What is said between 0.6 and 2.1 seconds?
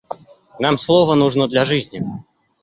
слово нужно для жизни.